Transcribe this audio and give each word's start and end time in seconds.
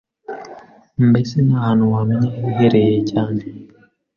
Mbese 1.09 1.35
nta 1.47 1.57
hantu 1.65 1.83
wamenya 1.93 2.27
hiherereye 2.35 2.99
cyane 3.11 3.41